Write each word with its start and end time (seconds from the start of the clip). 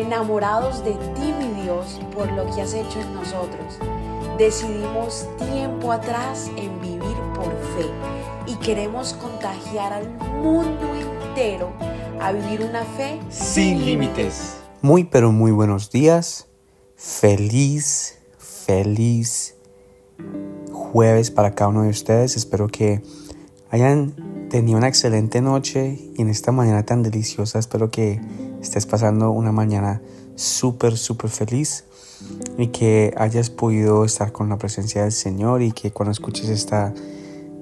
enamorados 0.00 0.84
de 0.84 0.92
ti, 0.92 1.34
mi 1.38 1.62
Dios, 1.62 2.00
por 2.14 2.30
lo 2.32 2.44
que 2.54 2.62
has 2.62 2.74
hecho 2.74 3.00
en 3.00 3.14
nosotros. 3.14 3.78
Decidimos 4.38 5.26
tiempo 5.38 5.92
atrás 5.92 6.50
en 6.56 6.80
vivir 6.80 7.16
por 7.34 7.50
fe 7.76 7.90
y 8.46 8.54
queremos 8.56 9.12
contagiar 9.14 9.92
al 9.92 10.08
mundo 10.42 10.94
entero 10.94 11.72
a 12.20 12.32
vivir 12.32 12.62
una 12.62 12.84
fe 12.84 13.20
sin 13.28 13.84
límites. 13.84 14.56
Muy 14.82 15.04
pero 15.04 15.30
muy 15.32 15.52
buenos 15.52 15.90
días. 15.90 16.48
Feliz, 16.96 18.18
feliz 18.38 19.56
jueves 20.72 21.30
para 21.30 21.54
cada 21.54 21.68
uno 21.68 21.82
de 21.82 21.90
ustedes. 21.90 22.36
Espero 22.36 22.68
que 22.68 23.02
hayan 23.70 24.48
tenido 24.50 24.78
una 24.78 24.88
excelente 24.88 25.40
noche 25.40 25.98
y 26.16 26.22
en 26.22 26.28
esta 26.28 26.52
mañana 26.52 26.84
tan 26.84 27.02
deliciosa 27.02 27.58
espero 27.58 27.90
que 27.90 28.20
estés 28.60 28.84
pasando 28.84 29.30
una 29.30 29.52
mañana 29.52 30.02
súper, 30.34 30.96
súper 30.96 31.30
feliz 31.30 31.84
y 32.58 32.68
que 32.68 33.14
hayas 33.16 33.48
podido 33.48 34.04
estar 34.04 34.32
con 34.32 34.48
la 34.48 34.58
presencia 34.58 35.02
del 35.02 35.12
Señor 35.12 35.62
y 35.62 35.72
que 35.72 35.92
cuando 35.92 36.10
escuches 36.10 36.48
esta, 36.48 36.92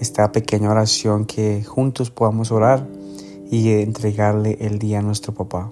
esta 0.00 0.32
pequeña 0.32 0.70
oración 0.70 1.26
que 1.26 1.62
juntos 1.62 2.10
podamos 2.10 2.50
orar 2.50 2.88
y 3.50 3.70
entregarle 3.70 4.56
el 4.60 4.78
día 4.78 5.00
a 5.00 5.02
nuestro 5.02 5.34
papá. 5.34 5.70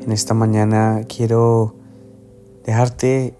En 0.00 0.12
esta 0.12 0.34
mañana 0.34 1.02
quiero 1.08 1.74
dejarte 2.64 3.34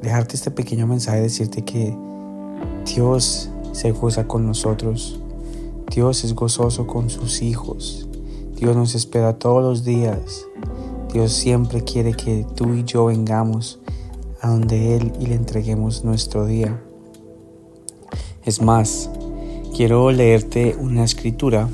dejarte 0.00 0.36
este 0.36 0.50
pequeño 0.50 0.86
mensaje, 0.86 1.20
decirte 1.20 1.64
que 1.64 1.96
Dios 2.86 3.50
se 3.72 3.92
goza 3.92 4.26
con 4.26 4.46
nosotros. 4.46 5.20
Dios 5.94 6.24
es 6.24 6.34
gozoso 6.34 6.86
con 6.86 7.10
sus 7.10 7.42
hijos. 7.42 8.08
Dios 8.56 8.76
nos 8.76 8.94
espera 8.94 9.38
todos 9.38 9.62
los 9.62 9.84
días. 9.84 10.46
Dios 11.12 11.32
siempre 11.32 11.82
quiere 11.82 12.12
que 12.12 12.44
tú 12.54 12.74
y 12.74 12.84
yo 12.84 13.06
vengamos 13.06 13.78
a 14.40 14.50
donde 14.50 14.96
Él 14.96 15.12
y 15.20 15.26
le 15.26 15.34
entreguemos 15.34 16.04
nuestro 16.04 16.44
día. 16.44 16.82
Es 18.44 18.60
más, 18.60 19.10
quiero 19.74 20.10
leerte 20.10 20.76
una 20.78 21.04
escritura. 21.04 21.68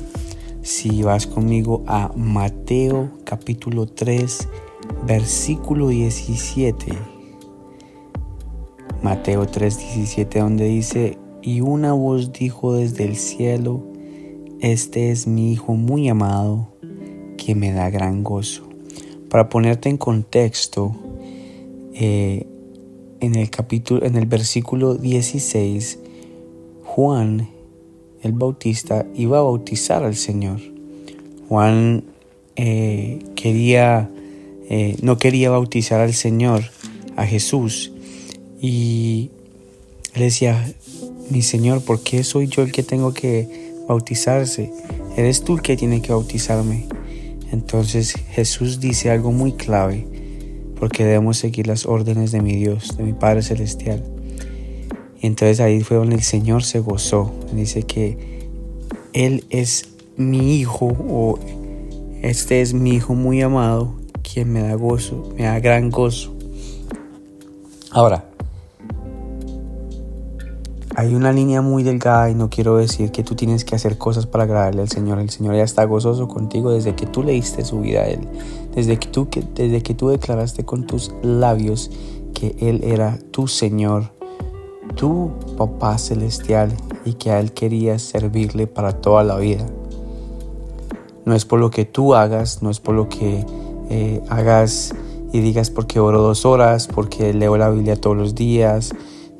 Si 0.61 1.03
vas 1.03 1.27
conmigo 1.27 1.83
a 1.87 2.11
Mateo 2.15 3.09
capítulo 3.23 3.87
3, 3.87 4.47
versículo 5.05 5.89
17. 5.89 6.93
Mateo 9.03 9.45
3, 9.45 9.77
17, 9.77 10.39
donde 10.39 10.65
dice, 10.65 11.17
y 11.45 11.61
una 11.61 11.93
voz 11.93 12.33
dijo 12.33 12.73
desde 12.73 13.05
el 13.05 13.15
cielo, 13.17 13.83
Este 14.61 15.11
es 15.11 15.27
mi 15.27 15.51
Hijo 15.51 15.75
muy 15.75 16.09
amado, 16.09 16.69
que 17.37 17.53
me 17.53 17.71
da 17.71 17.91
gran 17.91 18.23
gozo. 18.23 18.67
Para 19.29 19.47
ponerte 19.47 19.89
en 19.89 19.97
contexto, 19.97 20.95
eh, 21.93 22.47
en 23.19 23.35
el 23.35 23.51
capítulo, 23.51 24.03
en 24.03 24.15
el 24.15 24.25
versículo 24.25 24.95
16, 24.95 25.99
Juan 26.83 27.49
el 28.23 28.31
Bautista 28.31 29.05
iba 29.13 29.37
a 29.37 29.43
bautizar 29.43 30.03
al 30.03 30.15
Señor. 30.15 30.59
Juan 31.47 32.05
eh, 32.55 33.19
quería, 33.35 34.09
eh, 34.67 34.97
no 35.03 35.19
quería 35.19 35.51
bautizar 35.51 36.01
al 36.01 36.13
Señor, 36.13 36.63
a 37.15 37.27
Jesús, 37.27 37.91
y 38.59 39.29
él 40.15 40.21
decía, 40.23 40.65
mi 41.29 41.41
Señor, 41.41 41.81
¿por 41.81 42.01
qué 42.01 42.23
soy 42.23 42.47
yo 42.47 42.63
el 42.63 42.71
que 42.71 42.83
tengo 42.83 43.13
que 43.13 43.73
bautizarse? 43.87 44.71
Eres 45.17 45.43
tú 45.43 45.55
el 45.55 45.61
que 45.61 45.77
tiene 45.77 46.01
que 46.01 46.11
bautizarme. 46.11 46.87
Entonces 47.51 48.15
Jesús 48.31 48.79
dice 48.79 49.09
algo 49.09 49.31
muy 49.31 49.53
clave, 49.53 50.07
porque 50.79 51.05
debemos 51.05 51.37
seguir 51.37 51.67
las 51.67 51.85
órdenes 51.85 52.31
de 52.31 52.41
mi 52.41 52.55
Dios, 52.55 52.97
de 52.97 53.03
mi 53.03 53.13
Padre 53.13 53.41
Celestial. 53.41 54.03
Y 55.21 55.27
entonces 55.27 55.59
ahí 55.59 55.81
fue 55.81 55.97
donde 55.97 56.15
el 56.15 56.23
Señor 56.23 56.63
se 56.63 56.79
gozó. 56.79 57.31
Dice 57.53 57.83
que 57.83 58.17
Él 59.13 59.45
es 59.49 59.89
mi 60.17 60.59
Hijo 60.59 60.87
o 61.09 61.39
este 62.21 62.61
es 62.61 62.73
mi 62.73 62.91
Hijo 62.91 63.13
muy 63.13 63.41
amado, 63.41 63.93
quien 64.21 64.51
me 64.51 64.61
da 64.61 64.75
gozo, 64.75 65.33
me 65.37 65.43
da 65.43 65.59
gran 65.59 65.89
gozo. 65.89 66.35
Ahora, 67.91 68.25
hay 70.97 71.13
una 71.13 71.33
línea 71.33 71.61
muy 71.61 71.83
delgada 71.83 72.29
y 72.29 72.35
no 72.35 72.49
quiero 72.49 72.77
decir 72.77 73.11
que 73.11 73.21
tú 73.21 73.35
tienes 73.35 73.65
que 73.65 73.75
hacer 73.75 73.97
cosas 73.97 74.27
para 74.27 74.45
agradarle 74.45 74.81
al 74.81 74.89
Señor. 74.89 75.19
El 75.19 75.29
Señor 75.29 75.55
ya 75.55 75.63
está 75.63 75.83
gozoso 75.83 76.29
contigo 76.29 76.71
desde 76.71 76.95
que 76.95 77.05
tú 77.05 77.21
le 77.21 77.33
diste 77.33 77.65
su 77.65 77.81
vida 77.81 78.01
a 78.01 78.05
Él. 78.05 78.21
Desde 78.73 78.97
que 78.97 79.09
tú, 79.09 79.27
desde 79.55 79.83
que 79.83 79.93
tú 79.93 80.07
declaraste 80.07 80.63
con 80.63 80.87
tus 80.87 81.13
labios 81.21 81.91
que 82.33 82.55
Él 82.59 82.81
era 82.83 83.19
tu 83.31 83.47
Señor, 83.47 84.13
tu 84.95 85.31
papá 85.57 85.97
celestial 85.97 86.71
y 87.03 87.13
que 87.13 87.31
a 87.31 87.41
Él 87.41 87.51
querías 87.51 88.01
servirle 88.01 88.65
para 88.65 88.93
toda 88.93 89.25
la 89.25 89.35
vida. 89.35 89.65
No 91.25 91.35
es 91.35 91.43
por 91.43 91.59
lo 91.59 91.71
que 91.71 91.83
tú 91.83 92.15
hagas, 92.15 92.63
no 92.63 92.69
es 92.69 92.79
por 92.79 92.95
lo 92.95 93.09
que 93.09 93.45
eh, 93.89 94.21
hagas 94.29 94.95
y 95.33 95.41
digas 95.41 95.71
porque 95.71 95.99
oro 95.99 96.21
dos 96.21 96.45
horas, 96.45 96.87
porque 96.87 97.33
leo 97.33 97.57
la 97.57 97.69
Biblia 97.69 97.97
todos 97.97 98.15
los 98.15 98.33
días 98.33 98.93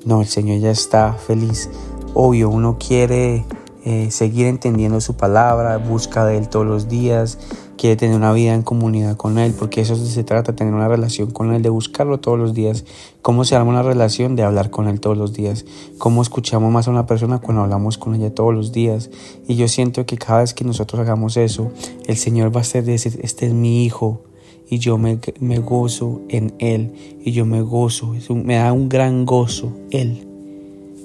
no, 0.05 0.21
el 0.21 0.27
Señor 0.27 0.59
ya 0.59 0.71
está 0.71 1.13
feliz. 1.13 1.69
Obvio, 2.13 2.49
uno 2.49 2.77
quiere 2.79 3.43
eh, 3.83 4.09
seguir 4.11 4.45
entendiendo 4.45 5.01
su 5.01 5.15
palabra, 5.15 5.77
busca 5.77 6.25
de 6.25 6.37
Él 6.37 6.47
todos 6.47 6.65
los 6.65 6.87
días, 6.87 7.39
quiere 7.75 7.95
tener 7.95 8.15
una 8.15 8.31
vida 8.31 8.53
en 8.53 8.61
comunidad 8.61 9.17
con 9.17 9.37
Él, 9.37 9.53
porque 9.57 9.81
eso 9.81 9.95
se 9.95 10.23
trata, 10.23 10.55
tener 10.55 10.73
una 10.73 10.87
relación 10.87 11.31
con 11.31 11.53
Él, 11.53 11.61
de 11.61 11.69
buscarlo 11.69 12.19
todos 12.19 12.37
los 12.37 12.53
días. 12.53 12.85
¿Cómo 13.21 13.45
se 13.45 13.55
arma 13.55 13.71
una 13.71 13.83
relación? 13.83 14.35
De 14.35 14.43
hablar 14.43 14.69
con 14.69 14.87
Él 14.87 14.99
todos 14.99 15.17
los 15.17 15.33
días. 15.33 15.65
¿Cómo 15.97 16.21
escuchamos 16.21 16.71
más 16.71 16.87
a 16.87 16.91
una 16.91 17.07
persona 17.07 17.39
cuando 17.39 17.63
hablamos 17.63 17.97
con 17.97 18.15
ella 18.15 18.33
todos 18.33 18.53
los 18.53 18.71
días? 18.71 19.09
Y 19.47 19.55
yo 19.55 19.67
siento 19.67 20.05
que 20.05 20.17
cada 20.17 20.39
vez 20.39 20.53
que 20.53 20.63
nosotros 20.63 21.01
hagamos 21.01 21.35
eso, 21.35 21.71
el 22.05 22.17
Señor 22.17 22.55
va 22.55 22.61
a 22.61 22.63
ser 22.63 22.85
decir, 22.85 23.19
este 23.23 23.47
es 23.47 23.53
mi 23.53 23.83
hijo, 23.83 24.21
y 24.69 24.79
yo 24.79 24.97
me, 24.97 25.19
gozo 25.59 26.21
en 26.29 26.53
Él 26.59 26.93
y 27.23 27.31
yo 27.31 27.45
me 27.45 27.61
gozo, 27.61 28.15
me 28.29 28.55
da 28.55 28.73
un 28.73 28.89
gran 28.89 29.25
gozo 29.25 29.71
Él 29.91 30.27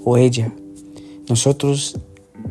o 0.04 0.16
ella. 0.16 0.52
Nosotros, 1.28 1.98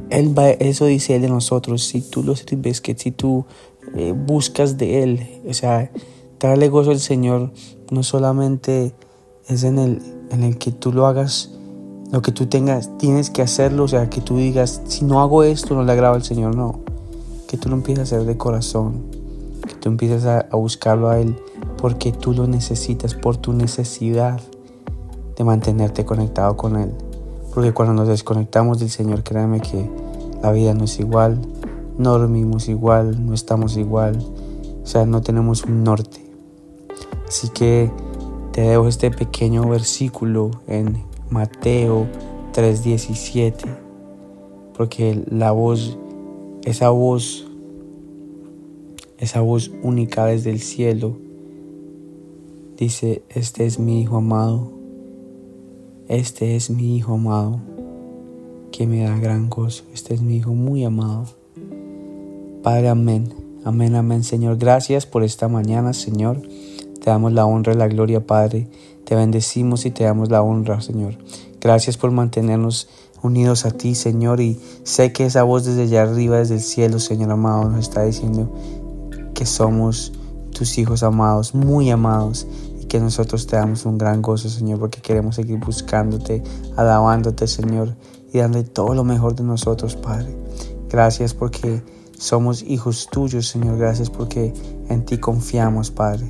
Él 0.10 0.38
va, 0.38 0.50
eso 0.50 0.86
dice 0.86 1.16
Él 1.16 1.24
de 1.24 1.30
nosotros, 1.30 1.84
si 1.84 2.02
tú 2.02 2.24
lo 2.24 2.36
sirves, 2.36 2.82
que 2.82 2.96
si 2.96 3.12
tú 3.12 3.46
eh, 3.96 4.14
buscas 4.16 4.78
de 4.78 5.04
Él, 5.04 5.28
o 5.48 5.54
sea, 5.54 5.92
darle 6.40 6.70
gozo 6.70 6.92
al 6.92 7.00
Señor 7.00 7.52
no 7.90 8.04
solamente 8.04 8.94
es 9.48 9.64
en 9.64 9.80
el, 9.80 10.02
en 10.30 10.44
el 10.44 10.58
que 10.58 10.72
tú 10.72 10.94
lo 10.94 11.08
hagas, 11.08 11.52
lo 12.12 12.22
que 12.22 12.32
tú 12.32 12.46
tengas, 12.46 12.98
tienes 12.98 13.30
que 13.30 13.42
hacerlo, 13.42 13.84
o 13.84 13.88
sea, 13.88 14.10
que 14.10 14.22
tú 14.22 14.38
digas, 14.38 14.82
si 14.86 15.06
no 15.06 15.22
hago 15.22 15.44
esto, 15.44 15.76
no 15.76 15.84
le 15.84 15.92
agrada 15.92 16.16
al 16.16 16.24
Señor, 16.24 16.56
no, 16.56 16.80
que 17.48 17.58
tú 17.58 17.70
lo 17.70 17.76
empieces 17.76 18.00
a 18.00 18.16
hacer 18.16 18.28
de 18.28 18.38
corazón 18.38 19.19
tú 19.80 19.90
empieces 19.90 20.26
a, 20.26 20.48
buscarlo 20.52 21.10
a 21.10 21.20
Él 21.20 21.36
porque 21.78 22.12
tú 22.12 22.34
lo 22.34 22.48
necesitas, 22.48 23.14
por 23.16 23.38
tu 23.38 23.54
necesidad 23.54 24.40
de 25.36 25.44
mantenerte 25.44 26.06
conectado 26.06 26.58
con 26.58 26.76
Él. 26.76 26.92
Porque 27.54 27.74
cuando 27.74 27.94
nos 27.94 28.08
desconectamos 28.08 28.80
del 28.80 28.90
Señor, 28.90 29.24
créeme 29.24 29.62
que 29.62 29.90
la 30.44 30.52
vida 30.52 30.74
no 30.74 30.86
es 30.86 31.00
igual, 31.00 31.40
no 31.98 32.18
dormimos 32.18 32.70
igual, 32.70 33.26
no 33.26 33.34
estamos 33.34 33.78
igual, 33.78 34.24
o 34.84 34.86
sea, 34.86 35.06
no 35.06 35.22
tenemos 35.22 35.64
un 35.64 35.84
norte. 35.84 36.26
Así 37.28 37.50
que 37.50 37.92
te 38.52 38.62
dejo 38.62 38.88
este 38.88 39.12
pequeño 39.12 39.68
versículo 39.68 40.52
en 40.68 41.04
Mateo 41.30 42.08
3:17, 42.54 43.66
porque 44.76 45.24
la 45.30 45.52
voz, 45.52 45.98
esa 46.64 46.90
voz 46.90 47.49
esa 49.20 49.42
voz 49.42 49.72
única 49.84 50.26
desde 50.26 50.50
el 50.50 50.60
cielo 50.60 51.18
dice, 52.78 53.22
este 53.30 53.66
es 53.66 53.78
mi 53.78 54.02
Hijo 54.02 54.18
amado, 54.18 54.72
este 56.08 56.56
es 56.56 56.70
mi 56.70 56.96
Hijo 56.96 57.16
amado, 57.16 57.60
que 58.72 58.88
me 58.88 59.04
da 59.04 59.18
gran 59.18 59.50
gozo, 59.50 59.84
este 59.94 60.14
es 60.14 60.22
mi 60.22 60.38
Hijo 60.38 60.54
muy 60.54 60.86
amado. 60.86 61.26
Padre, 62.64 62.88
amén, 62.88 63.34
amén, 63.66 63.96
amén, 63.96 64.24
Señor. 64.24 64.58
Gracias 64.58 65.06
por 65.06 65.24
esta 65.24 65.50
mañana, 65.50 65.92
Señor. 65.92 66.42
Te 67.02 67.10
damos 67.10 67.34
la 67.34 67.46
honra 67.46 67.74
y 67.74 67.78
la 67.78 67.88
gloria, 67.90 68.26
Padre. 68.26 68.68
Te 69.04 69.16
bendecimos 69.16 69.86
y 69.86 69.92
te 69.92 70.06
damos 70.06 70.30
la 70.30 70.42
honra, 70.42 70.80
Señor. 70.80 71.18
Gracias 71.60 71.98
por 71.98 72.12
mantenernos 72.12 72.88
unidos 73.22 73.66
a 73.66 73.72
ti, 73.72 73.96
Señor. 73.96 74.40
Y 74.40 74.60
sé 74.84 75.12
que 75.12 75.26
esa 75.26 75.44
voz 75.44 75.66
desde 75.66 75.84
allá 75.84 76.04
arriba, 76.04 76.38
desde 76.38 76.56
el 76.56 76.62
cielo, 76.62 77.00
Señor 77.00 77.32
amado, 77.32 77.70
nos 77.70 77.80
está 77.80 78.04
diciendo, 78.04 78.50
que 79.40 79.46
somos 79.46 80.12
tus 80.52 80.78
hijos 80.78 81.02
amados, 81.02 81.56
muy 81.56 81.90
amados, 81.92 82.46
y 82.82 82.88
que 82.88 83.00
nosotros 83.00 83.48
te 83.48 83.56
damos 83.56 83.86
un 83.86 83.98
gran 83.98 84.22
gozo, 84.22 84.50
Señor, 84.50 84.80
porque 84.80 85.00
queremos 85.00 85.36
seguir 85.38 85.58
buscándote, 85.60 86.44
alabándote, 86.76 87.48
Señor, 87.48 87.96
y 88.34 88.40
dando 88.40 88.62
todo 88.66 88.94
lo 88.94 89.06
mejor 89.06 89.38
de 89.38 89.44
nosotros, 89.44 89.96
Padre. 89.96 90.36
Gracias 90.90 91.34
porque 91.34 91.82
Somos 92.18 92.64
hijos 92.64 93.08
tuyos, 93.10 93.48
Señor. 93.48 93.78
Gracias 93.78 94.10
porque 94.10 94.54
en 94.90 95.06
ti 95.06 95.20
confiamos, 95.20 95.90
Padre. 95.90 96.30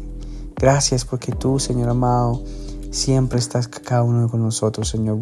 Gracias 0.56 1.04
porque 1.04 1.32
tú, 1.32 1.58
Señor 1.58 1.90
amado, 1.90 2.44
siempre 2.92 3.40
estás 3.40 3.68
cada 3.68 4.04
uno 4.04 4.30
con 4.30 4.44
nosotros, 4.44 4.88
Señor. 4.88 5.18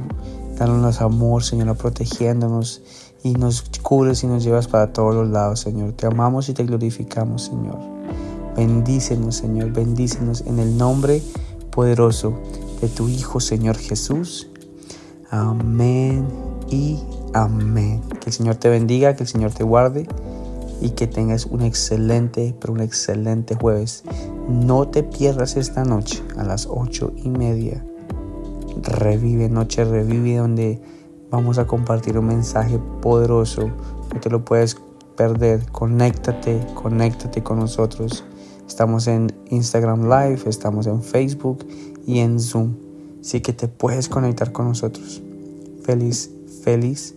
Dándonos 0.58 1.00
amor, 1.00 1.42
Señor, 1.42 1.78
protegiéndonos 1.78 2.82
y 3.28 3.34
nos 3.34 3.64
cubres 3.82 4.24
y 4.24 4.28
nos 4.28 4.44
llevas 4.44 4.68
para 4.68 4.94
todos 4.94 5.14
los 5.14 5.28
lados, 5.28 5.60
Señor. 5.60 5.92
Te 5.94 6.08
amamos 6.08 6.48
y 6.50 6.54
te 6.54 6.64
glorificamos, 6.64 7.44
Señor. 7.44 7.78
Bendícenos, 8.56 9.36
Señor, 9.36 9.72
bendícenos 9.72 10.42
en 10.48 10.60
el 10.60 10.78
nombre 10.78 11.22
poderoso 11.72 12.34
de 12.82 12.88
tu 12.88 13.10
Hijo, 13.10 13.40
Señor 13.40 13.78
Jesús. 13.78 14.50
Amén 15.30 16.26
y 16.70 17.00
amén. 17.34 18.02
Que 18.22 18.30
el 18.30 18.34
Señor 18.34 18.56
te 18.56 18.70
bendiga, 18.70 19.16
que 19.16 19.24
el 19.24 19.30
Señor 19.30 19.52
te 19.52 19.64
guarde 19.64 20.08
y 20.82 20.92
que 20.92 21.06
tengas 21.06 21.46
un 21.46 21.62
excelente, 21.62 22.56
pero 22.60 22.74
un 22.74 22.80
excelente 22.80 23.56
jueves. 23.56 24.04
No 24.50 24.88
te 24.88 25.04
pierdas 25.04 25.58
esta 25.58 25.84
noche 25.84 26.24
a 26.38 26.44
las 26.44 26.68
ocho 26.70 27.12
y 27.18 27.30
media. 27.30 27.86
Revive, 28.82 29.50
noche 29.50 29.84
revive, 29.84 30.38
donde 30.38 30.82
vamos 31.30 31.58
a 31.58 31.66
compartir 31.66 32.18
un 32.18 32.28
mensaje 32.28 32.80
poderoso. 33.02 33.70
No 34.14 34.20
te 34.20 34.30
lo 34.30 34.46
puedes 34.46 34.78
perder. 35.16 35.70
Conéctate, 35.72 36.60
conéctate 36.74 37.44
con 37.44 37.60
nosotros. 37.60 38.24
Estamos 38.68 39.08
en 39.08 39.34
Instagram 39.50 40.04
Live, 40.04 40.42
estamos 40.46 40.88
en 40.88 41.02
Facebook 41.02 41.66
y 42.06 42.20
en 42.20 42.40
Zoom. 42.40 42.76
Así 43.22 43.42
que 43.42 43.54
te 43.54 43.68
puedes 43.68 44.10
conectar 44.10 44.52
con 44.52 44.68
nosotros. 44.68 45.22
Feliz, 45.84 46.32
feliz 46.64 47.17